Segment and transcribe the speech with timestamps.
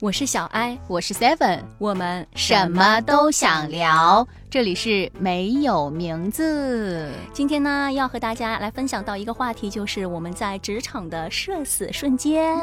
[0.00, 4.26] 我是小艾，我是 Seven，我们什么都想聊。
[4.50, 7.10] 这里是没有名字。
[7.32, 12.56] 今天呢，要和大家来分享到一个话题，就是我们在职场的社死瞬间。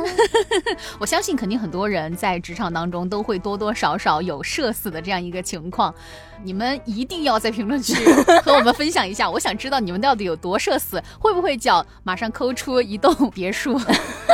[0.99, 5.93] 我相信，肯定很多人在职场当中都会多多少少有社死的这样一个情况。
[6.43, 7.93] 你们一定要在评论区
[8.43, 13.79] 和我们分享一下，我想知道你们到底有多社死，会不会叫马上抠出一栋别墅，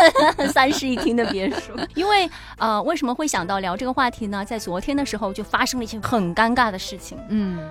[0.53, 1.73] 三室一厅的别墅？
[1.95, 4.43] 因为呃，为什么会想到聊这个话题呢？
[4.45, 7.17] 在昨天的时候就发生了一件很尴尬的事情。
[7.29, 7.57] 嗯。
[7.59, 7.69] 嗯，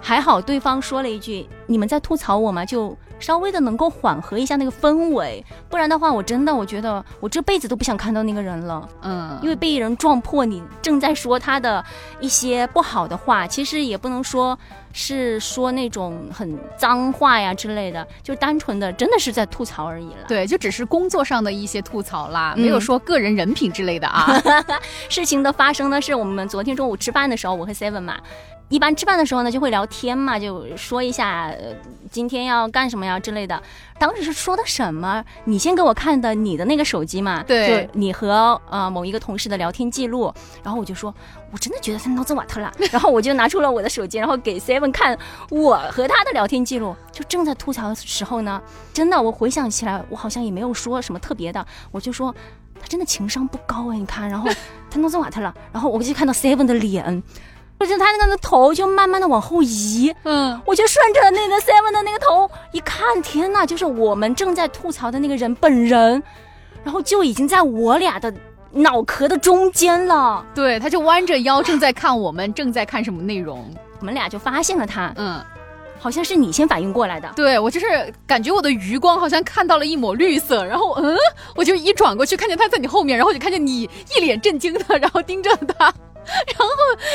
[0.00, 8.88] 还好对方说了一句：“你们在吐槽我吗？”就稍微的能够缓和一下那个氛围，不然的话，我真的我觉得我这辈子都不想看到那个人了。
[9.02, 11.84] 嗯，因为被人撞破，你正在说他的
[12.18, 14.58] 一些不好的话，其实也不能说
[14.92, 20.24] 是说那种很脏话呀之类的，就单纯的真的是在吐槽而已了。
[20.26, 24.34] 对，就只是工作上的一些吐槽啦，没有说个人人品之类的啊。
[25.08, 28.18] 事情的发生呢，是我们昨天中午吃饭的时候，我和 Seven 嘛。
[28.70, 31.52] 一般吃饭的时候呢，就会聊天嘛，就说一下
[32.08, 33.60] 今天要干什么呀之类的。
[33.98, 35.22] 当时是说的什么？
[35.44, 40.32] 你先给我看的你的那个手机嘛，对，就你和呃某一个同事的聊天记录。
[40.62, 41.12] 然后我就说，
[41.50, 42.72] 我真的觉得他脑子瓦特了。
[42.92, 45.18] 然后我就拿出了我的手机，然后给 Seven 看
[45.50, 46.94] 我和他的聊天记录。
[47.10, 48.62] 就正在吐槽的时候呢，
[48.94, 52.32] 真的我回想起来，我好像也没有说什么特别的，我就说
[52.80, 54.48] 他真的情商不高哎，你看，然后
[54.88, 55.52] 他脑子瓦特了。
[55.72, 57.20] 然后我就看到 Seven 的脸。
[57.86, 66.22] 就是他那个头就慢慢的往后移，嗯，我就顺着那个 seven 的那个头一看，天呐，就是我们正在吐槽的那个人本人，
[66.84, 68.32] 然后就已经在我俩的
[68.72, 70.44] 脑壳的中间了。
[70.54, 75.42] 对，他就弯着腰正在看我们正在看什么内容，我们俩就发现了他，嗯，
[75.98, 77.32] 好像是你先反应过来的。
[77.34, 81.16] 对我就是感觉我的余光好像看到了一抹绿色，然后嗯，
[81.56, 85.92] 我就一转过去看见他在你后面，然后就看见你一脸震惊的，然后盯着他。
[86.24, 86.66] 然后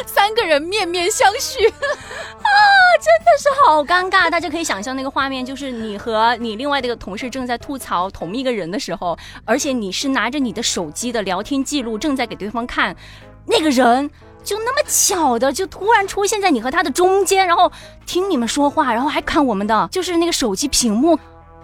[0.05, 2.47] 三个人面面相觑， 啊，
[2.99, 4.29] 真的是好尴尬。
[4.29, 12.95] 大家可以想象那个画面，就是你和你另外的一个同事正在吐槽同一个人的时候，而且你是拿着你的手机的聊天记录正在给对方看，
[13.45, 14.09] 那个人
[14.43, 17.71] 就那么巧的就突然出现在你和他的中间，然后
[18.05, 21.17] 听你们说话，然后还看我们的就是那个手机屏幕。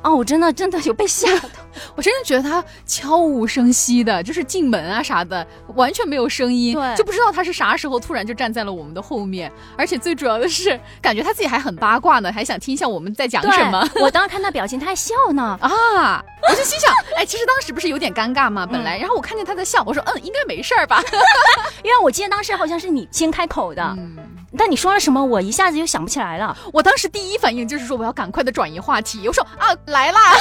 [0.03, 1.49] 哦，我真的真的有被吓到，
[1.95, 5.45] 我真的觉得他悄无声息的，就是进门啊啥的，
[5.75, 13.87] 完全没有声音，对，就不知道他是啥时候突然就站在了我们的后面，而且最主要的是，感觉他自己还很八卦呢，还想听一下我们在讲什么。
[14.01, 18.65] 我当时看他表情，他还笑呢啊，我就心想，哎，其实当时不是有点尴尬吗？
[18.65, 21.01] 本来，然后我看见他在笑，我说，嗯，应该没事儿吧，
[21.83, 23.97] 因为我记得当时好像是你先开口的。
[24.57, 25.23] 但你说了什么？
[25.23, 26.57] 我一下子就想不起来了。
[26.73, 29.27] 我当时第一反应就是说我要赶快的转移话题。
[29.27, 30.33] 我说啊来啦，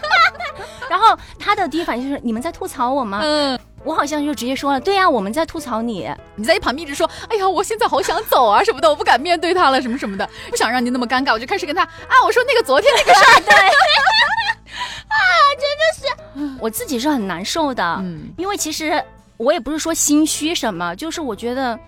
[0.90, 3.20] 然后他的第一反应就是你们在吐槽我吗？
[3.22, 6.10] 嗯，我好像就直接说了，对呀，我们在吐槽你。
[6.36, 13.54] 你在一旁一直说，哎呀，我现在好想走啊什么的，我不敢面对他了什么什么的，不想让你那么尴尬，我就开始跟他啊，我说那个昨天那个事儿， 对，
[15.08, 15.24] 啊，
[15.58, 19.02] 真的是，我自己是很难受的，嗯，因为其实
[19.38, 21.78] 我也不是说心虚什么，就是我觉得。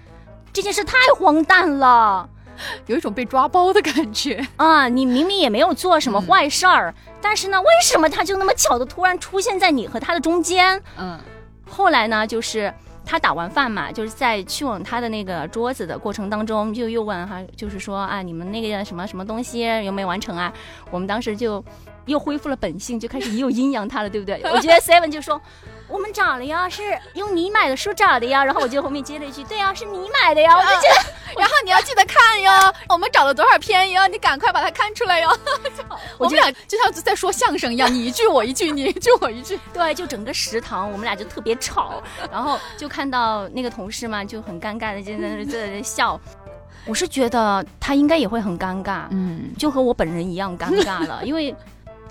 [0.55, 2.29] 这件事太荒诞了，
[2.87, 4.89] 有一种被抓包的感觉 啊！
[4.89, 10.81] 你明明也没有做什么坏事儿，但是呢，为什么他就那么巧的突然出现在你和他的中间？
[10.97, 11.19] 嗯，
[11.69, 12.73] 后来呢，就是
[13.05, 20.53] 他打完饭嘛，就是在去往他的那个桌子的过程当中，就又问哈，就是说啊，你们那个什么什么东西有没有完成啊？
[20.93, 21.63] 我们当时就
[22.07, 24.41] 又恢复了本性，就开始又阴阳他了，对不对？
[24.45, 25.41] 我觉得 Seven 就说。
[25.87, 26.83] 我们找了呀，是
[27.13, 28.43] 用你买的书找的呀。
[28.43, 32.51] 然后我就后面接了一句：“对呀，是你买的呀。”我就觉得， 然后你要记得看哟。
[32.89, 34.09] 我们找了多少篇哟？
[34.09, 35.29] 你赶快把它看出来哟。
[36.17, 39.61] 我们俩就像在说相声一样，你一句我一句，你一句我一句。
[39.75, 46.19] 对，就整个食堂我们俩就特别吵，然后就看到那个同事嘛，就很尴尬的就在那在那笑。
[46.87, 51.55] 我是觉得他应该也会很尴尬，嗯，就和我本人一样尴尬了，因为。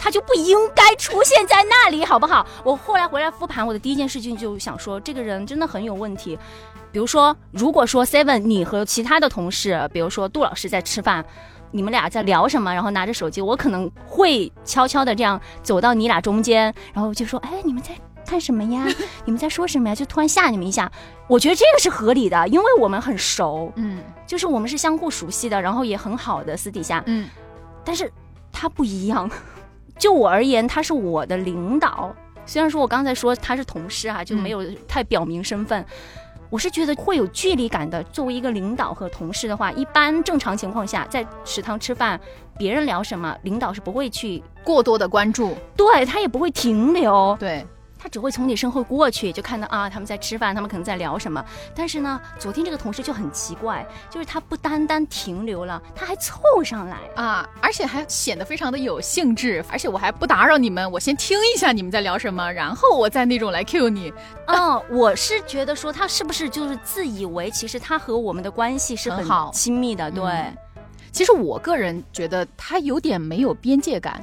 [0.04, 2.46] 他就不应该出现在那里，好不好？
[2.62, 6.38] 我后来回来复盘，我的第一件事情就想说，这个人真的很有问题。
[6.92, 11.24] 比如说，如果说 Seven 你和其他的同事，比如说杜老师在吃饭，
[11.72, 17.92] 你们俩在聊什么，然后拿着手机，我可能会悄悄的这样走到你俩中间，然后就说：“哎，你们在
[18.26, 18.86] 看什么呀？
[19.24, 20.92] 你们在说什么呀？”就突然吓你们一下。
[21.30, 27.30] 我觉得这个是合理的，因为我们很熟，嗯，就是我们是相互熟悉的，然后也很好的私底下，嗯，
[27.86, 28.12] 但是
[28.52, 29.32] 他不一样。
[29.98, 32.14] 就我而言，他是我的领导。
[32.46, 35.86] 虽然说我刚才说他是同事哈，就没有太表明身份。
[36.50, 38.04] 我是觉得会有距离感的。
[38.04, 42.20] 作为一个领导和同事的话，一般正常情况下，在食堂吃饭，
[42.58, 45.56] 别人聊什么，领导是不会去过多的关注。
[45.76, 47.36] 对他也不会停留。
[47.40, 47.66] 对。
[48.04, 51.42] 他只会从你身后过去，就看到啊，他们在吃饭，他们可能在聊什么。
[51.74, 64.14] 但是呢，昨天这个同事就很奇怪，就是他不单单停留了，他还凑上来啊，而且还显得非常的有兴致，而且我还不打扰你们，我先听一下你们在聊什么，然后我再那种来 cue 你。
[64.48, 70.12] 哦，我是觉得说他是不是就是自以为其实他和我们的关系是很好亲密的？
[70.12, 70.54] 对，
[71.14, 74.22] 其实我个人觉得他有点没有边界感。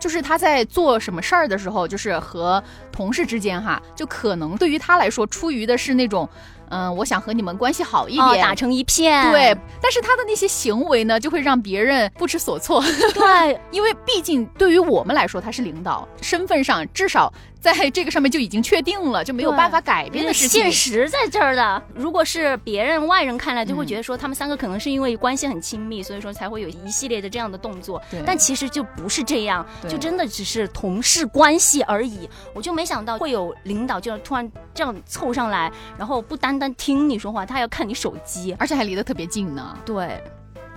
[0.00, 2.60] 就是他在做什么事儿的时候，就是和
[2.90, 6.28] 同事之间哈，就可能对于他来说，出于的是那种。
[6.70, 9.30] 嗯，我想和你们关系好一点，打成一片。
[9.30, 12.82] 对，但是他的那些行为呢，就会让别人不知所措。
[13.12, 20.62] 对， 因为毕竟对于我们来说，他是领导，身份上至少在这个上面就已经确定了，就没有办法改变的事情。
[20.62, 28.00] 现实在这儿的，如果是别人外人看来，就会觉得说他们三个可能是因为关系很亲密，所以说才会有一系列的这样的动作。
[28.24, 32.28] 但其实就不是这样，就真的只是同事关系而已。
[32.54, 36.59] 我就没想到会有领导就突然这样凑上来，然后不单。
[36.60, 39.76] 但听你说话，他要看你手机，而且还离得特别近呢。
[39.84, 40.22] 对，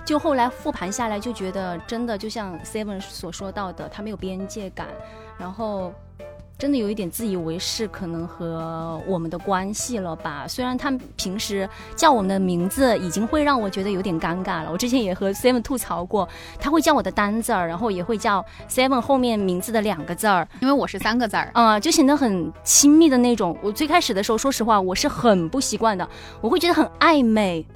[0.04, 4.88] 就后来复盘下来，就觉得真的就像 Seven 所说到的，他没有边界感，
[5.38, 5.92] 然后。
[6.56, 10.46] 真的有一点自以为是，可能和我们的关系了吧？
[10.48, 14.70] 虽然他们平时叫我们的名字，已经会让我觉得有点尴尬了。
[14.70, 16.28] 我之前也和 Seven 吐槽过，
[16.60, 23.56] 他会叫我的单字儿，然后也会叫 Seven 后面名字的两个字儿，因为我是三个字儿，啊，就显得很亲密的那种。
[23.60, 26.08] 我最开始的时候，说实话，我是很不习惯的，
[26.40, 27.66] 我会觉得很暧昧。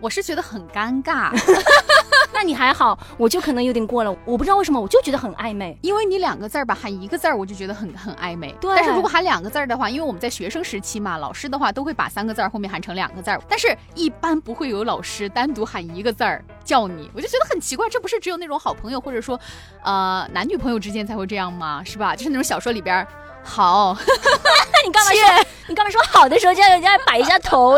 [0.00, 1.32] 我是觉得很尴尬，
[2.38, 4.16] 那你还好，我就可能有点过了。
[4.24, 8.54] 我不知道为什么，我就觉得很暧昧，因为你两个字儿吧，喊一个字儿，我就觉得很很暧昧。
[8.60, 19.36] 对，但是如果喊两个字儿的话，因为我们在学生时期嘛，老师的话都会把三个字儿后面喊成两个字儿，但是一般不会有老师单独喊一个字儿叫你，我就觉得很奇怪，这不是只有那种好朋友或者说，
[19.82, 21.82] 呃，男女朋友之间才会这样吗？
[21.82, 22.14] 是吧？
[22.14, 23.04] 就是那种小说里边。
[23.48, 23.96] 好，
[24.84, 25.46] 你干嘛说？
[25.68, 27.76] 你干嘛说好的时候叫人家摆一下头？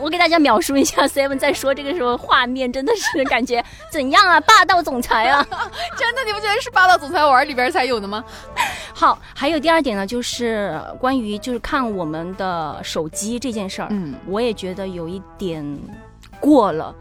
[0.00, 4.40] 我给大家描述一下，Seven 在说这个时候画面真的是感觉怎样啊？
[4.42, 5.46] 霸道总裁啊！
[5.96, 8.22] 真的，你不觉得是霸道总裁玩里边才有的吗？
[8.92, 15.64] 好，还有第二点呢，就是关于就是看我们的手机这件事儿，嗯，我也觉得有一点
[16.40, 16.94] 过了。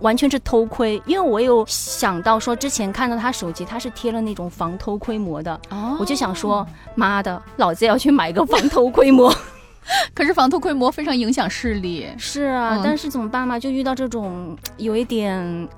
[0.00, 5.58] 完全是偷窥，因为我有想到说，之前看到他手机，他是贴了那种防偷窥膜的，
[5.98, 9.34] 我就想说，妈的，老子要去买个防偷窥膜。
[10.12, 12.06] 可是防偷窥膜非常影响视力。
[12.18, 13.58] 是啊，但是怎么办嘛？
[13.58, 15.68] 就遇到这种有一点。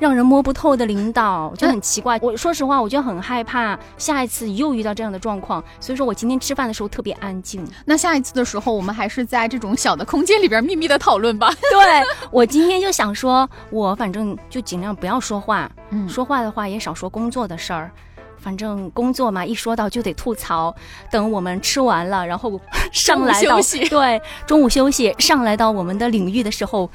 [0.00, 2.18] 让人摸不透的领导就很奇怪。
[2.22, 5.62] 我说实话，我就很害怕下一次又遇到这样的状况。
[5.78, 7.64] 所以说我今天吃饭的时候特别安静。
[7.84, 11.52] 那下一次的时候，我们还是在这种小的空间里边秘密的讨论吧。
[11.70, 15.70] 对我今天就想说，我反正就尽量不要说话。
[15.90, 17.90] 嗯，说话的话也少说工作的事儿。
[18.38, 20.74] 反正工作嘛，一说到就得吐槽。
[21.10, 22.58] 等我们吃完了，然后
[22.90, 23.86] 上来休息。
[23.90, 26.90] 对，中午休息，上来到我们的领域的时候。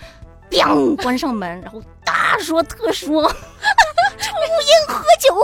[0.63, 0.95] 砰！
[0.97, 3.27] 关上门，然后大说特说，
[4.19, 5.35] 抽烟喝酒。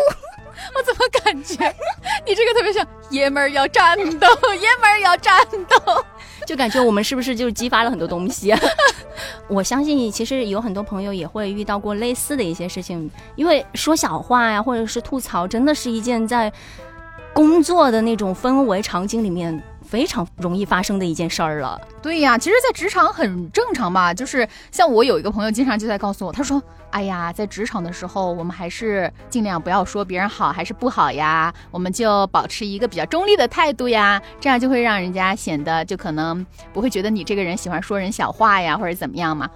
[0.73, 1.75] 我怎么感觉
[2.25, 6.05] 你这个特别像爷们儿要战斗，爷们儿要战斗，
[6.47, 8.51] 就感觉我们是不是就激发了很多东西？
[8.51, 8.59] 啊
[9.49, 16.51] 我相信，其实有很多朋友也会遇到过类似的一些事情，因为说小话呀，或者是吐槽，真的是一件在
[17.33, 19.61] 工作的那种氛围场景里面。
[19.91, 21.77] 非常容易发生的一件事儿了。
[22.01, 24.13] 对呀，其实，在职场很正常吧。
[24.13, 39.49] 就是像我有一个朋友，经常就在告诉我，他说：“哎呀，在职场的时候，我们还是尽量不要说别人好还是不好呀，我们就保持一个比较中立的态度呀，这样就会让人家显得就可能不会觉得你这个人喜欢说人小话呀，或者怎么样嘛。”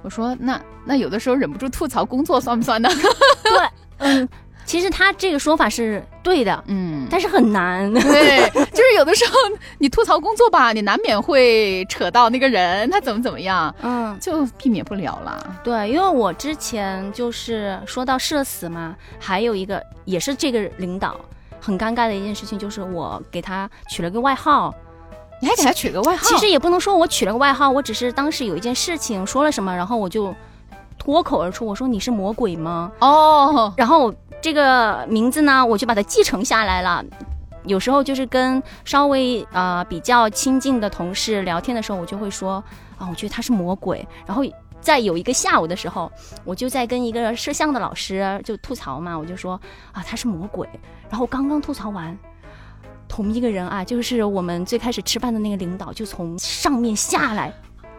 [0.00, 2.88] 我说：“那那有的时候忍不住吐槽工作算不算呢？”
[3.44, 3.68] 对，
[3.98, 4.26] 嗯。
[4.64, 7.92] 其实他这个说法是对的，嗯，但是很难。
[7.92, 9.32] 对， 就是有的时候
[9.78, 15.56] 你吐槽工作吧，你难免会扯到那个人他怎么怎么样，嗯，就避免不了了。
[15.62, 21.14] 对，因为我之前就是说到社死嘛，还有一个也是这个领导
[21.60, 24.74] 很尴尬的一件事情，就是我给他取了个外号。
[25.40, 26.26] 你还给他取个外号？
[26.26, 30.34] 其实也不能说我取了个外号，我只是当时有一件事情说了什么，然后我就
[30.98, 32.90] 脱口而出，我说你是魔鬼吗？
[33.00, 34.14] 哦，然后。
[34.44, 37.02] 这个名字呢，我就把它继承下来了。
[37.64, 42.62] 有时候就是跟稍微呃比较亲近的同事聊天的时候，我就会说
[42.98, 44.06] 啊，我觉得他是魔鬼。
[44.26, 44.44] 然后
[44.82, 46.12] 在有一个下午的时候，
[46.44, 49.58] 我就在跟一个摄像的老师就吐槽嘛，我就说
[49.92, 50.68] 啊，他是魔鬼。
[51.08, 52.14] 然后刚刚吐槽完，
[53.08, 57.50] 同一个人啊，就是我们最开始吃饭的那个领导，就从上面下来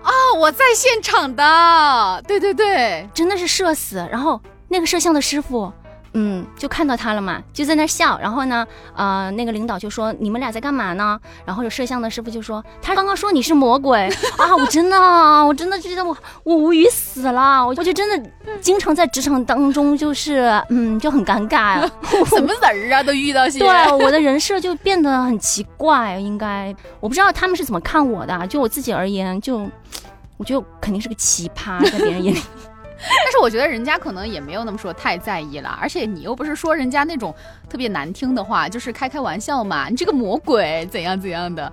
[0.04, 3.96] 啊，我在现场的，对对对，真的是社死。
[4.12, 5.74] 然后那个摄像的师傅。
[6.18, 8.18] 嗯，就看到他了嘛，就在那笑。
[8.20, 14.08] 然后呢，呃，那个领导就说：“你们俩在干嘛呢？”然后有摄像的师傅就说：“他刚刚说你是魔鬼
[14.40, 14.98] 啊！”我真的，
[15.46, 17.68] 我真的觉得我我无语死了。
[17.68, 18.30] 我就真的
[18.62, 21.82] 经常在职场当中就是嗯就很尴尬，
[22.26, 23.60] 什么人啊都遇到些。
[23.60, 26.18] 对，我的人设就变得很奇怪。
[26.18, 28.48] 应该我不知道他们是怎么看我的。
[28.48, 29.70] 就我自己而言，就
[30.38, 32.42] 我觉得肯定是个奇葩，在别人眼里。
[33.24, 37.34] 但是我觉得人家可能也没有那么说太在意了，而且你又不是说人家那种
[37.70, 39.88] 特别难听的话，就是开开玩笑嘛。
[39.90, 41.72] 你这个魔鬼怎样怎样的，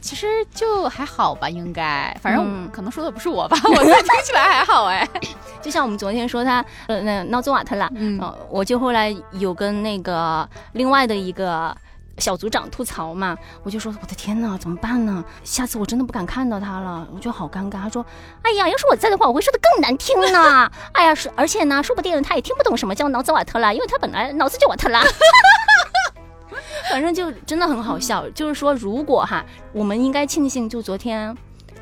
[0.00, 2.16] 其实就还好吧，应该。
[2.20, 5.08] 反正可能说的不是我吧，我觉得听起来还好哎。
[5.62, 11.76] 就像我们昨天说他呃那闹钟瓦特了，嗯，我就后来有跟那个另外的一个。
[12.18, 15.24] 小组长吐槽嘛，我就说我的天哪，怎么办呢？
[15.44, 17.80] 下次我真的不敢看到他了，我觉得好尴尬。
[17.82, 18.04] 他说
[18.42, 20.70] ：“哎呀，要是我在的话，我会说的更难听呢。
[20.92, 25.00] 哎呀，说而且呢，说不定他也听不懂什么叫脑子瓦特了，因为他本来脑子就瓦特了。
[26.90, 28.28] 反正就真的很好笑。
[28.30, 31.36] 就是说，如果哈，我们应该庆幸，就昨天。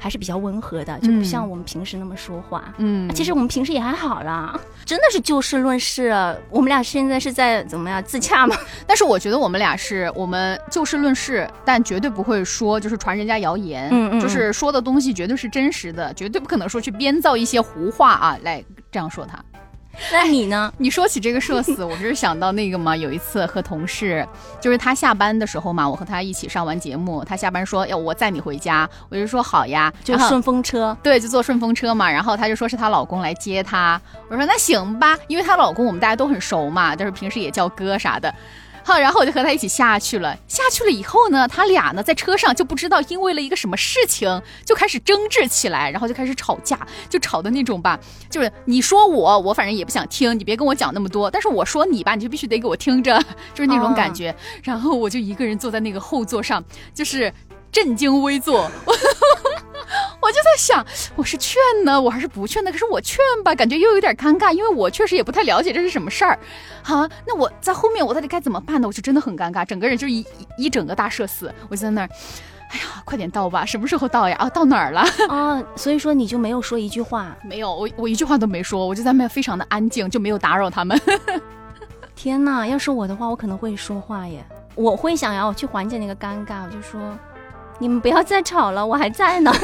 [0.05, 2.75] 还是比较温和的，就不像我们平时那么说话。
[2.77, 6.15] 嗯，其实我们平时也还好啦， 真的是就事论事。
[6.51, 8.55] 我们俩现在是在怎么样自洽吗？
[8.87, 13.89] 但是我觉得我们俩是我们就事论事，但绝对不会说就是传人家谣言。
[13.91, 19.43] 嗯嗯，就是说的东西绝对是真实的，绝对不可能说去编造一些胡话啊来这样说他。
[20.13, 20.73] 那你呢？
[20.79, 22.97] 你说起这个社死， 我不是想到那个吗？
[22.97, 24.27] 有一次和同事，
[24.61, 32.11] 就是他下班的时候嘛，我和他一起上完节目，他下班说要我载你回家，我就说好呀，就顺风车，对，就坐顺风车嘛。
[32.11, 38.35] 然后他就说是她老公来接她，我说那行吧，因为她老公我们大家都很熟嘛，就是平时也叫哥啥的。
[38.87, 40.37] 好，然后我就和他一起下去了。
[40.47, 47.99] 下去了以后呢，他俩呢在车上就不知道因为了一个什么事情就开始争执起来，然后就开始吵架，就吵的那种吧，
[48.29, 51.31] 就是你说我，我反正也不想听，你别跟我讲那么多。
[51.31, 53.19] 但是我说你吧，你就必须得给我听着，
[53.55, 54.35] 就是那种感觉。
[54.63, 56.63] 然后我就一个人坐在那个后座上，
[56.93, 57.33] 就是
[57.73, 58.71] 震惊危坐。
[60.25, 60.85] 我就在想，
[61.17, 62.73] 我是劝呢，我还是不劝呢？
[62.73, 66.39] 可是我劝吧，感觉又有点尴尬，因为我确实也不太了解这是什么事儿。
[66.83, 68.89] 好，那我在后面，我到底该怎么办呢？
[68.89, 70.25] 我就真的很尴尬，整个人就一
[70.57, 71.53] 一整个大社死。
[71.69, 72.09] 我就在那儿，
[72.71, 74.35] 哎呀，快点到吧，什么时候到呀？
[74.39, 75.05] 啊，到哪儿了？
[75.29, 77.37] 啊，所以说你就没有说一句话？
[77.45, 80.99] 没有，我我一句话都没说，我就在那非常的安静，就没有打扰他们。
[82.17, 84.43] 天哪，要是我的话，我可能会说话耶，
[84.75, 86.99] 我会想要去缓解那个尴尬，我就说。
[87.79, 89.53] 你们不要再吵了，我还在呢。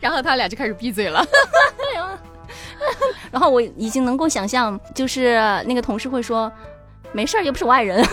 [0.00, 1.24] 然后他俩就开始闭嘴了。
[3.30, 6.50] 然后我已经能够想象，就是那个同事会说
[7.12, 8.04] ：“没事儿，又不是外人。”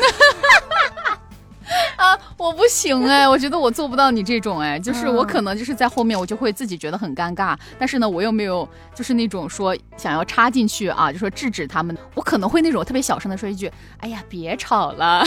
[1.95, 13.71] 啊，我不行哎，我觉得我做不到你这种哎，就是我可能就是在后面，我就会自己觉得很尴尬，但是呢，我又没有就是那种说想要插进去啊，就说制止他们，我可能会那种特别小声的说一句
[14.01, 15.25] ：“哎呀，别吵了，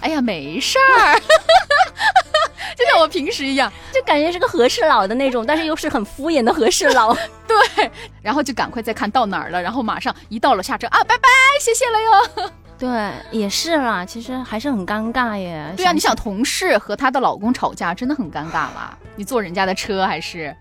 [0.00, 1.20] 哎呀，没事儿。”
[2.78, 7.12] 就像我平时一样， 就感觉是个和事佬的那种，但是又是很敷衍的和事佬。
[7.48, 7.90] 对，
[8.22, 11.28] 然后就赶快再看到哪儿了，然后马上一到了下车啊，拜拜，
[11.60, 12.50] 谢谢了哟。
[12.78, 15.74] 对，也是啦，其实还是很尴尬耶。
[15.76, 18.96] 对啊，你想同事和她的老公吵架，真的很尴尬啦。
[19.16, 20.54] 你坐人家的车还是？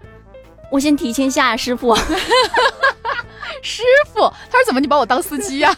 [0.71, 1.95] 我先提前下，师傅。
[3.61, 3.83] 师
[4.13, 5.75] 傅，他说怎么你把我当司机呀？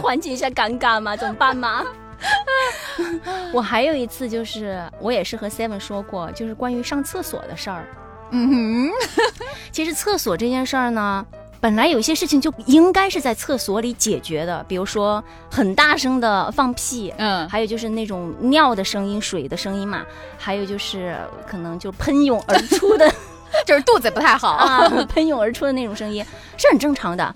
[0.00, 1.82] 缓解一下尴尬嘛，怎么办嘛？
[3.52, 7.86] 我还有一次，就是我也是和 Seven 说过，就是关于上厕所的事儿。
[8.30, 8.90] 嗯哼，
[9.70, 11.24] 其实厕所这件事儿呢。
[11.58, 20.04] 本来有些事情就应该是在厕所里解决的，比如说很大声的放屁，嗯，还有就是那种尿的声音、水的声音嘛，
[20.38, 21.16] 还有就是
[21.48, 23.10] 可能就喷涌而出的，
[23.66, 26.24] 就是肚子不太好啊，喷涌而出的那种声音
[26.58, 27.34] 是很正常的。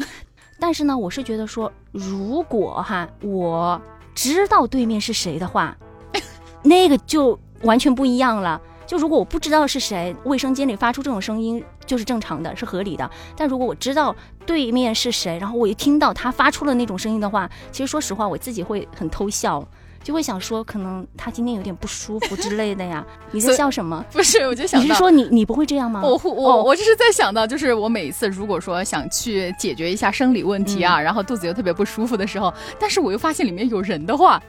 [0.60, 3.80] 但是呢，我是觉得说，如果哈我
[4.14, 5.76] 知道对面是谁的话，
[6.62, 8.60] 那个就完全不一样了。
[8.86, 13.08] 就如果我不知道是谁，卫生间里发出这种声音就是正常的，是合理的。
[13.36, 14.14] 但如果我知道
[14.44, 19.64] 对面是谁，然后我一听到他发出了那种声音的话，其实说实话，我自己会很偷笑，
[20.02, 23.04] 就会想说，可能他今天有点不舒服之类的呀。
[23.32, 24.04] 你在笑什么？
[24.12, 26.00] 不是，我就想你是说你你不会这样吗？
[26.02, 34.42] 我我我就是在想到，就是我每一次如果说想去解决一下生理问题啊，然后肚子又特别不舒服的时候，但是我又发现里面有人的话，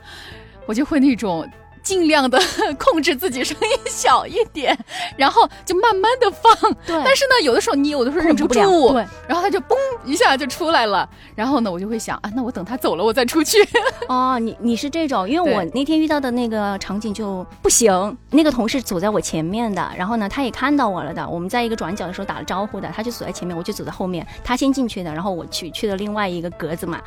[0.65, 1.47] 我就会那种。
[1.83, 2.39] 尽量的
[2.77, 4.77] 控制自己声音小一点，
[5.17, 6.53] 然后就慢慢的放。
[6.85, 7.01] 对。
[7.03, 9.05] 但是呢，有的时候你有的时候忍不住，对。
[9.27, 11.07] 然后他就嘣一下就出来了。
[11.35, 13.57] 然后呢，我就会想啊，那我等他走了，我再出去。
[14.07, 18.17] 哦，你你是这种，因为我那天遇到的那个场景就不行。
[18.29, 21.27] 那个同事走在我前面的，然后呢，他也看到我了的。
[21.27, 24.25] 我们在一个转角的时候打了招呼的，他就走在前面，我就走在后面。
[24.43, 27.01] 他先进去的，然后我去去了另外一个格子嘛。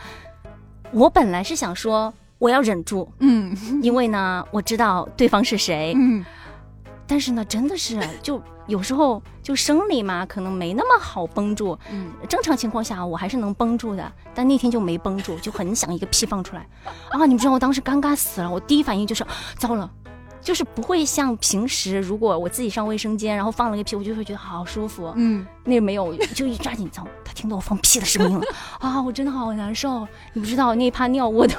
[0.93, 2.13] 我本来是想说。
[2.39, 6.25] 我要忍住，嗯，因为呢，我知道对方是谁，嗯，
[7.07, 16.67] 但是呢，真的是， 就有时候就生理嘛，可能没那么好绷住，嗯，正常情况下我还是能绷住的，但那天就没绷住，就很想一个屁放出来，
[17.11, 19.25] 啊，你们知道我当时尴尬死了，我第一反应就是
[19.57, 19.91] 糟了。
[20.45, 25.11] 就是不会像平时，如果我自己上卫生间，然后放了个屁，我就会觉得好舒服。
[25.17, 28.45] 嗯，那没有，就一抓紧，走，他听到我放屁的声音了
[28.79, 29.03] 啊！
[29.03, 30.07] 我真的好难受。
[30.35, 31.55] 你不知道那一泡尿我的，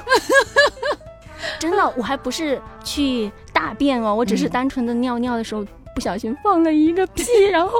[1.59, 5.65] 真的，我还不是去大便哦，我只是单纯的尿尿的时候
[5.95, 7.71] 不小心放了一个屁，然后。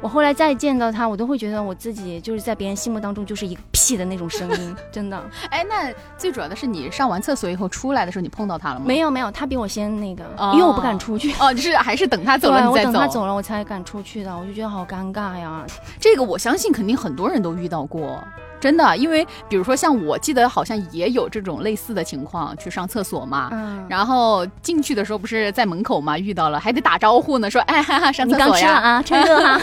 [0.00, 5.22] 我后来再见到他，我都会觉得我自己就是在别人心目当中就是一个屁的那种声音， 真的。
[5.50, 8.84] 哎，那最主要的是你上完厕所以后出来的时候，你碰到他了吗？
[8.86, 11.32] 没有没有，他比我先那个，因为我不敢出去。
[11.40, 12.88] 哦，就是还是等他走了你再走。
[12.88, 15.64] 我等他走了我才敢出去的，我就觉得好尴尬呀。
[15.98, 18.22] 这个我相信肯定很多人都遇到过。
[18.66, 29.60] 真的，因为比如说像我记得好像也有这种类似的情况，去上厕所嘛，嗯，然后进去的时候不是在门口嘛，遇到了还得打招呼呢，说哎哈哈上厕所呀啊， 趁热哈，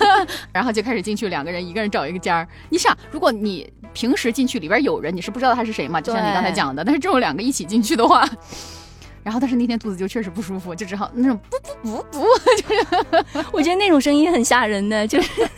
[0.52, 2.48] 然后就开始进去，两个人一个人找一个间儿。
[2.70, 8.26] 你想，如果你平时进去里边有人，你是不知道他是谁嘛，就像你刚才讲的，但是这种两个一起进去的话。
[9.26, 12.24] 然后，但是那天肚子就确实不舒服，就只好那种不不不不，
[12.62, 15.48] 就是 我觉得那种声音很吓人的，就是 就是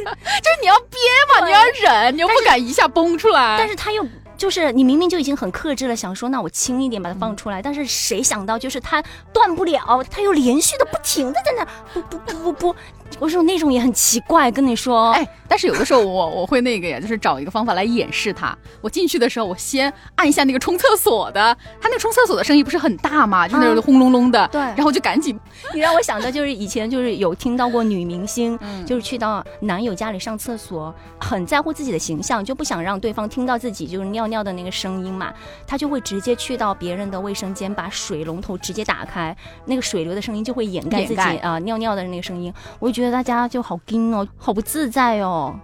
[0.63, 0.99] 你要憋
[1.39, 3.59] 嘛，你要忍，你又不敢一下崩出来。
[3.59, 4.03] 但是他又
[4.39, 12.77] 就是你明明就已经很克制了，想说那我轻一点把它放出来，但是谁想到就是它断不了，它又连续的不停的在那不不不不不。
[13.19, 18.57] 我说那种也很奇怪，跟你说，哎，但是有的时候我 我会那个呀，就是找一个方法来掩饰它。
[18.81, 25.39] 我进去的时候，我先按一下那个冲厕所的，它那个冲厕所的声音不是很大嘛，就那种轰隆隆的，对，然后就赶紧。
[25.75, 28.57] 你让我想到就是以前就是有听到过女明星，
[28.87, 35.33] 就是去到男友家里上厕所，很在乎自己的形象，就不想让对方听到自己就是尿尿的那个声音嘛，
[35.67, 43.08] 她就会直接去到别人的卫生间，把水龙头直接打开，那个水流的声音就会掩盖自己啊尿尿的那个声音，我就觉得。
[43.11, 45.59] 大家就好惊哦，好不自在哦。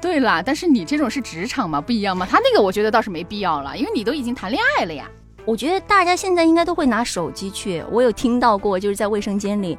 [0.00, 2.26] 对啦，但是你这种是职场嘛，不一样嘛。
[2.26, 5.08] 他那个我觉得倒是没必要了，因为你都已经谈恋爱了呀。
[5.44, 7.84] 我觉得大家现在应该都会拿手机去。
[7.90, 9.76] 我有听到过，就是在卫生间里，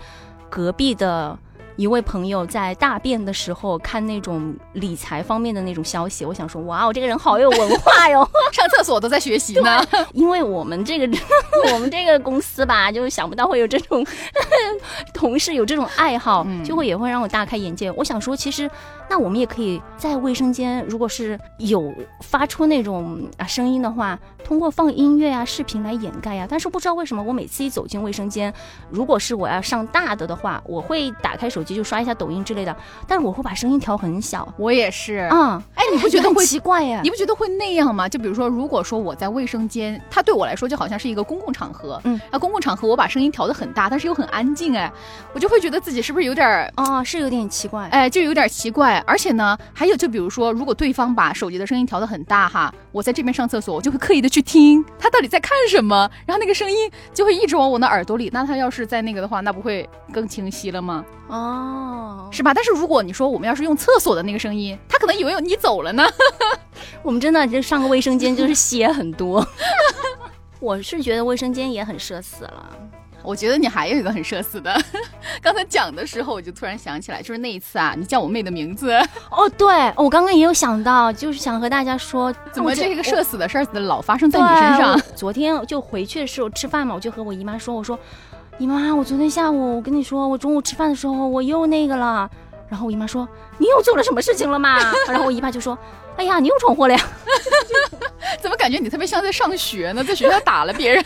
[0.50, 1.38] 隔壁的。
[1.82, 8.20] 一位朋友在大便的时候看那种理财方面的那种消息，我想说，哇，我这个人好有文化哟！
[8.54, 9.84] 上厕所都在学习呢。
[10.13, 11.17] 因为我们这个
[11.74, 14.06] 我们这个公司吧，就是想不到会有这种
[15.12, 17.89] 同事有这种爱好，就会也会让我大开眼界。
[17.94, 18.70] 我想说，其实
[19.12, 26.47] 那我们也可以在卫生间，如果是有发出那种啊声音的话，通过放音乐啊、视频来掩盖呀。
[26.50, 28.54] 但是不知道为什么，我每次一走进卫生间，
[28.89, 31.76] 如果是我要上大的的话，我会打开手机。
[31.76, 32.74] 就刷一下抖音之类的，
[33.06, 34.47] 但是我会把声音调很小。
[34.56, 37.02] 我也是，嗯，哎，你不觉得会奇怪呀？
[37.04, 38.08] 你不觉得会那样吗？
[38.08, 44.89] 就比如说，如果说我在卫生间，它对我来说就好像是一个公共场合，嗯，啊，公共场合我把声音调的很大，但是又很安静，哎，
[45.34, 49.01] 我就会觉得自己是不是有点儿啊，是有点奇怪，哎，就有点奇怪。
[49.06, 58.30] 而且呢，还有就比如说，如果对方把手机的声音调得很大哈，我在这边上厕所，我就会刻意的去听他到底在看什么，然后那个声音就会一直往我的耳朵里。
[58.34, 61.06] 那他要是在那个的话，那不会更清晰了吗？
[61.28, 62.54] 哦，是吧？
[62.54, 66.06] 但是如果你说我们要是用厕所的那个声音，他可能以为你走了呢。
[67.04, 69.46] 我们真的就上个卫生间就是血很多。
[70.60, 72.78] 我是觉得卫生间也很社死了。
[73.24, 74.76] 我觉得你还有一个很社死的，
[75.42, 78.92] 刚才讲的时候我就突然想起来，就是那一次啊，你叫我妹的名字。
[79.30, 85.00] 哦，对，我刚刚也有想到，就是想和大家说，怎么这个社死的事儿老发生在你身上？
[85.16, 87.98] 昨天就回去的时候吃饭嘛，我就和我姨妈说，我说。
[88.58, 92.30] 姨妈，我昨天下午我跟你说，我中午吃饭的时候我又那个了。
[92.72, 93.28] 然后我姨妈说
[93.60, 94.80] ：“你又做了什么事情了吗？”
[95.10, 95.78] 然后我姨爸就说
[96.16, 97.08] ：“哎呀，你又闯祸了呀！
[98.40, 100.02] 怎么感觉你特别像在上学呢？
[100.02, 101.04] 在学校打了别人，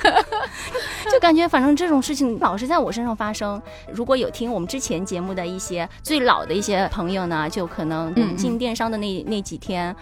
[1.12, 3.60] 就感觉反正这种事情老是在我身上发生。
[3.92, 9.94] 如果有听我们之前节目的一些最老的一些朋友呢，就可能进电商的那那几天。”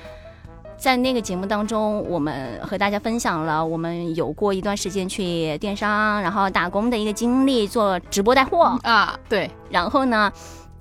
[0.75, 9.49] 在那个节目当中，我们和大家分享了我们有过一段时间去电商，然后打工的一个经历，做直播带货啊，对。
[9.69, 10.29] 然后呢，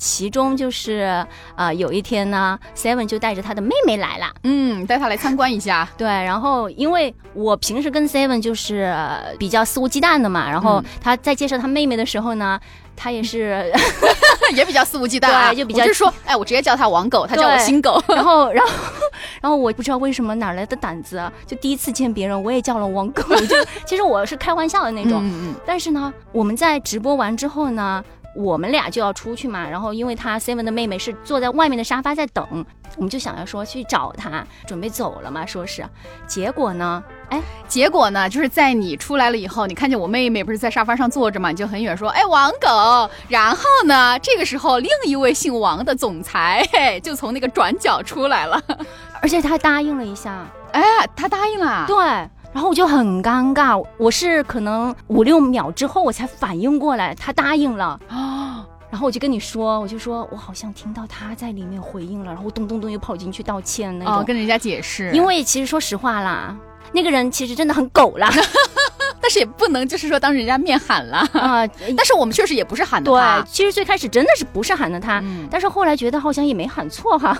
[0.03, 5.89] 其中就是呃有一天呢，Seven 就带着他的妹妹来了，嗯，带他来参观一下。
[5.97, 8.93] 对，然后因为我平时跟 Seven 就是
[9.39, 12.59] 比较肆无忌惮的嘛，然后他在介绍他妹妹的时候呢。
[12.95, 13.73] 他也是，
[14.55, 18.01] 也比较肆无忌惮啊， 就比较就是说，哎，我直接叫他王狗，他叫我新狗。
[18.07, 18.73] 然后，然后，
[19.41, 23.23] 然后我不知道为什么哪来的胆子，就第一次见别人，我也叫了王狗。
[23.47, 25.55] 就其实我是开玩笑的那种，嗯嗯。
[25.65, 28.05] 但是呢，我们在直播完之后呢。
[28.35, 32.65] 我们俩就要出去嘛，然后因为他 Seven 的妹妹是坐在外面的沙发在等，
[32.97, 35.85] 我们就想要说去找他，准备走了嘛，说是，
[36.27, 46.67] 结果呢，哎，结果呢，就是在你出来了以后，你看见我妹妹不是在沙发上坐着嘛，你就很远说，哎，王狗，然后呢，这个时候另一位姓王的总裁
[47.03, 48.61] 就从那个转角出来了，
[49.21, 50.83] 而且他还答应了一下，哎，
[51.15, 51.97] 他答应了，对。
[52.53, 58.67] 然后我就很尴尬，我是可能五六秒之后我才反应过来，他答应了啊。
[58.91, 65.11] 然后我就跟你说，我就说我好像听到他在里面回应了，然后咚咚咚又跑进去道歉那种，跟人家解释。
[65.13, 66.55] 因为其实说实话啦，
[66.93, 68.31] 那个人其实真的很狗啦，
[69.19, 71.67] 但是也不能就是说当人家面喊了啊。
[71.97, 77.35] 但是我们确实也不是喊的他，对，其实最开始真的是不是喊的他，但是后来觉得好像也没喊错哈。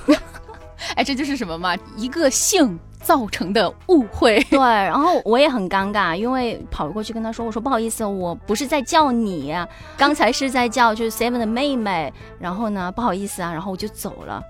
[0.97, 1.77] 哎，这就是什么嘛？
[1.99, 2.79] 一个姓。
[3.03, 9.55] 造成的误会，对，然后我也很尴尬，因为跑过去跟他说：“我说不好意思，我不是在叫你，
[9.99, 14.41] 刚才是在叫就是 Seven 的妹妹，然后呢不好意思啊，然后我就走了。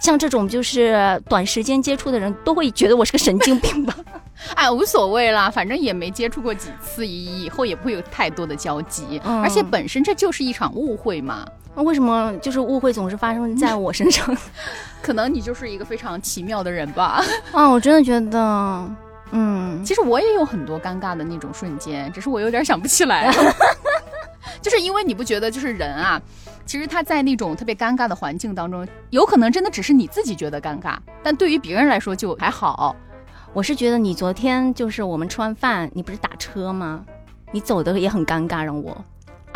[0.00, 3.94] 像这种就是短时间接触的人都会觉得我是个神经病吧？
[4.54, 11.44] 哎，无所谓啦，反正也没接触过几次，以以后也不会有太多的交集，而且本身这就是一场误会嘛。
[11.78, 14.36] 那为什么就是误会总是发生在 我身上？
[15.00, 17.22] 可能你就是一个非常奇妙的人吧。
[17.54, 18.90] 啊，我真的觉得，
[19.30, 23.54] 嗯，其实我也有很多尴尬的那种瞬间，只是我有点想不起来了。
[24.60, 26.20] 就是因为你不觉得，就是人啊，
[26.66, 32.96] 其实他在那种特别尴尬的环境当中，有可能真的只是你自己觉得尴尬，但对于别人来说就还好。
[33.52, 37.04] 我是觉得你昨天就是我们吃完饭，你不是打车吗？
[37.52, 38.96] 你走的也很尴尬，让我。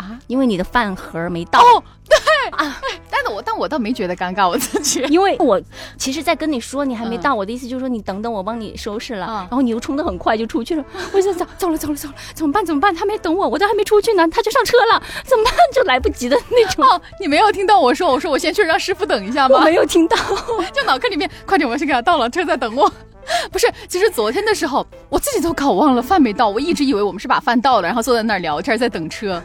[0.03, 2.17] 啊，因为你的饭盒没到哦，对
[2.51, 5.61] 啊，但是我但我倒没觉得尴尬，我自己， 因为我
[5.97, 12.93] 其实，在跟你说你还没到，我的意思就是说你等等我帮你收拾了，然后你又冲的很快就出去了， 我就走走了走了走了，怎么办怎么办？
[12.93, 15.53] 他没等我，我都还没出去呢，他就上车了，怎么办？
[15.73, 16.85] 就来不及的那种。
[16.85, 19.59] 哦，你没有听到我说，我说我先去让师傅等一下吗？
[19.59, 20.17] 我没有听到，
[20.73, 22.91] 就脑壳里面，快点，我先给他倒了，车在等我。
[23.53, 29.41] 不是，其实昨天的时候，我自己都搞忘了饭没到，我一直以为我们是把饭到了，然后坐在那儿聊天，在等车。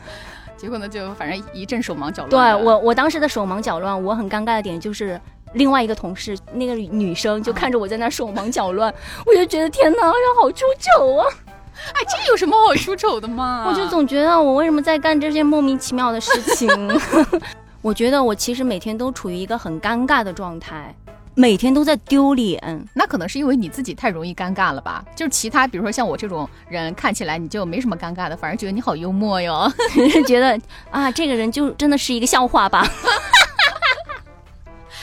[0.58, 2.58] 结果呢，就反正一阵手忙脚乱。
[2.58, 5.18] 对我，我当时的手忙脚乱，我很尴尬的点就是
[5.54, 8.92] 另外一个同事，那个女生就看着我在那手忙脚乱，
[9.24, 11.26] 我就觉得天哪，要好出丑啊！
[11.94, 13.66] 哎，这有什么好出丑的吗？
[13.68, 16.68] 我就总觉得我为什么在干这些莫名其妙的事情？
[17.80, 20.92] 我觉得我其实每天都处于一个很尴尬的状态。
[21.38, 25.04] 每天都在丢脸，那可能是因为你自己太容易尴尬了吧？
[25.14, 29.72] 就是其他，比如说像我这种人，看起来你就没什么尴尬的，反而觉得你好幽默哟，
[30.26, 30.58] 觉得
[30.90, 32.84] 啊，这个人就真的是一个笑话吧？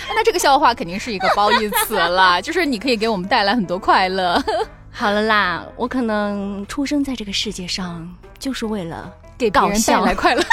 [0.10, 4.44] 那这个笑话肯定是一个褒义词了， 就是你可以给我们带来很多快乐。
[4.92, 10.44] 好了啦，我可能出生在这个世界上就是为了给别人带来快乐。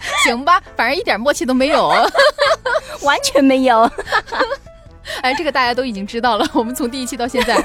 [0.24, 1.88] 行吧，反正一点默契都没有，
[3.02, 3.90] 完全没有。
[5.22, 6.46] 哎，这个大家都已经知道了。
[6.52, 7.56] 我们从第一期到现在，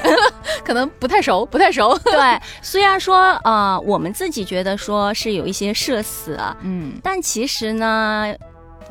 [0.63, 1.98] 可能不太熟，不太熟。
[2.00, 8.34] 对，虽然说呃，我们自己觉得说是有一些社死，嗯，但其实呢。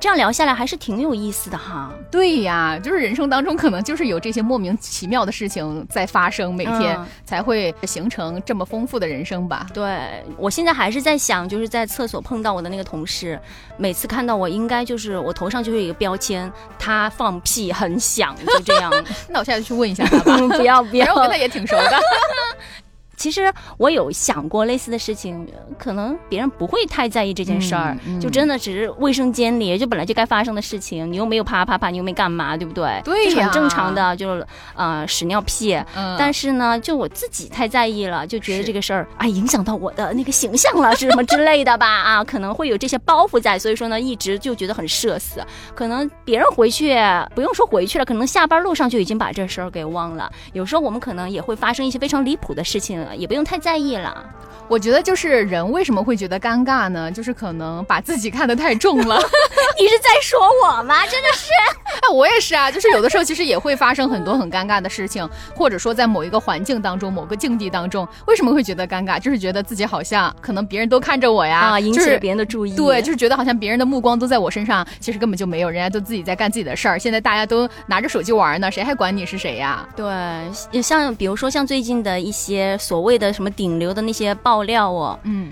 [0.00, 1.92] 这样聊下来还是挺有意思的哈。
[2.10, 9.66] 对呀，就是人生当中可能就是有这些莫名其妙的事情在发生，每天才会形成这么丰富的人生吧。
[9.72, 13.38] 对我现在还是在想，就是在厕所碰到我的那个同事，
[13.76, 18.92] 每次看到我，应该就是我头上就有一个标签，他放屁很响，就这样。
[19.28, 20.36] 那我现在去问一下他吧。
[20.56, 21.92] 不 要不要，我跟他也挺熟的。
[23.22, 25.46] 其实我有想过类似的事情，
[25.78, 33.00] 可能别人不会太在意这件事儿，就真的只是卫生间里就本来就该发生的事情，你又没有啪啪啪，你又没干嘛，对不对？
[33.04, 35.74] 对呀，很正常的，就是呃屎尿屁。
[35.94, 36.16] 嗯。
[36.18, 41.86] 但是呢，就我自己太在意了，就觉得这个事儿哎影响到我的那个形象了，是什么之类的吧？
[41.86, 45.40] 啊，可能会有这些包袱在，所以说呢，一直就觉得很社死。
[45.76, 46.96] 可能别人回去
[47.36, 50.28] 不用说回去了，可能下班路上就已经把这事儿给忘了。
[50.54, 53.06] 有时候我们可能也会发生一些非常离谱的事情。
[53.16, 54.24] 也不用太在意了。
[54.68, 57.10] 我觉得就是人为什么会觉得尴尬呢？
[57.10, 59.16] 就是可能把自己看得太重了。
[59.78, 61.04] 你是在说我吗？
[61.06, 61.50] 真的是，
[62.00, 69.20] 哎，我也是啊，就是有的时候其实也会发生很多很尴尬的事情，或者说在某一个环境当中、某个境地当中，为什么会觉得尴尬？
[69.20, 72.74] 就是觉得自己好像可能别人都看着我呀，啊，引起了别人的注意。
[72.74, 76.98] 对，就是觉得好像别人的目光都在我身上，其实根本就没有，人家都自己在干自己的事儿。
[76.98, 79.86] 现在大家都拿着手机玩呢，谁还管你是谁呀？
[79.94, 85.50] 对，像比如说像最近的一些所谓的什么顶流的那些爆料哦，嗯，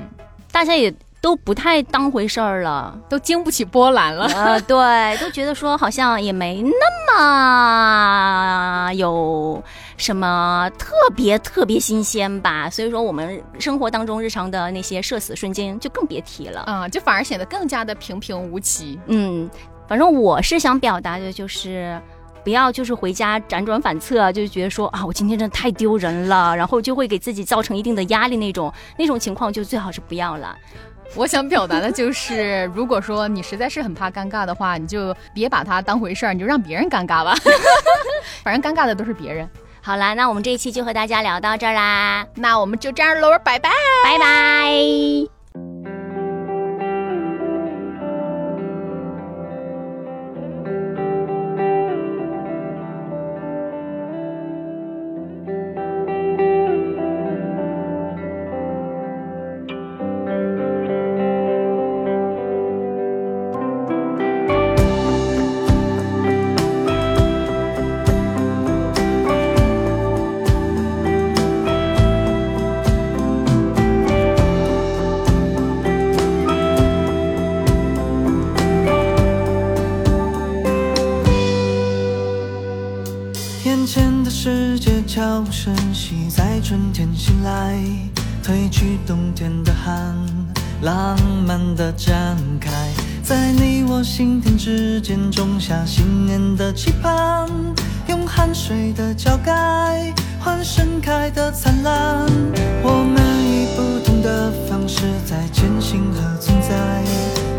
[0.50, 0.92] 大家也。
[1.22, 4.24] 都不太当回事儿了，都经不起波澜了。
[4.28, 9.62] 呃，对，都觉得说好像也没那么有
[9.98, 12.70] 什么特别特别新鲜吧。
[12.70, 18.98] 所以说，我们生活当中日常的那些社死瞬间就更别提了啊，就反而显得更加的平平无奇。
[19.08, 19.46] 嗯，
[19.86, 22.00] 反正我是想表达的就是，
[22.42, 30.56] 不要就是回家辗转反侧，就觉得说啊，我今天真的太丢人了，然后就会给自己造成一定的压力那种那种情况，就最好是不要了。
[31.16, 37.34] 我想表达的就是，如果说你实在是很怕尴尬的话，你就别把它当回事儿，你就让别人尴尬吧。
[38.44, 39.48] 反正尴尬的都是别人。
[39.82, 43.70] 好啦，那我们这一期就和大家聊到这儿啦，那我们就这样喽，拜拜，
[44.04, 45.89] 拜拜。
[86.70, 87.74] 春天醒来，
[88.44, 90.14] 褪去冬天的寒，
[90.82, 92.70] 浪漫的展开，
[93.24, 97.48] 在你我心田之间种下新年的期盼，
[98.06, 102.24] 用汗水的浇盖换盛开的灿烂。
[102.84, 107.02] 我们以不同的方式在前行和存在，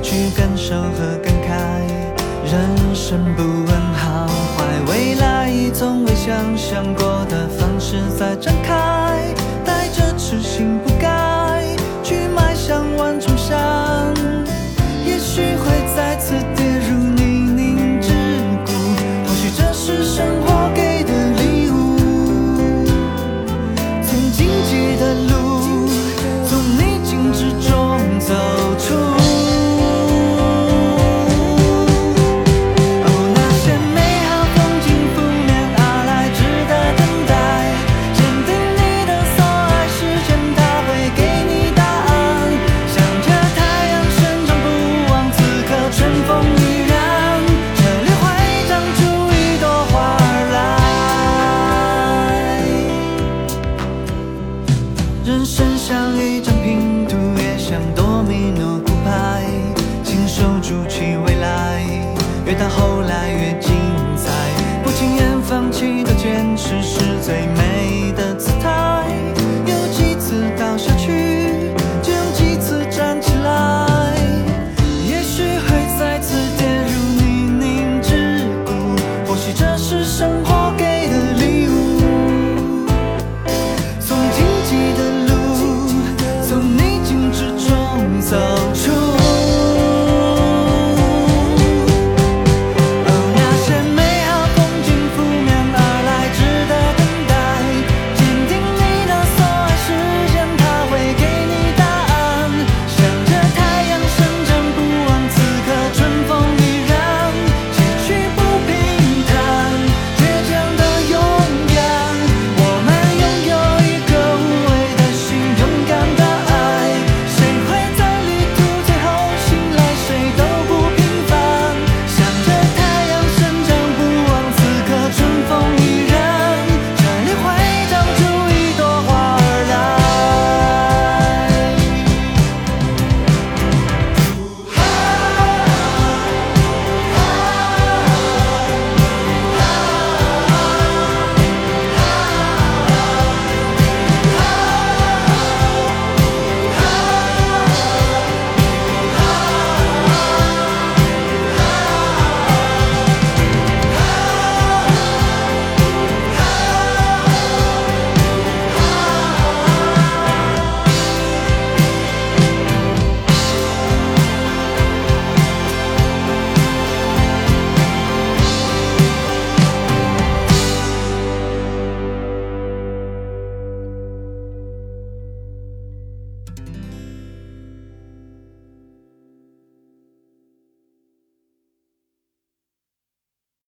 [0.02, 1.52] 去感受和感慨，
[2.50, 5.31] 人生不问好坏，未来
[5.70, 7.48] 从未想象过的。
[7.60, 11.21] 方式在展开，带着痴心不改，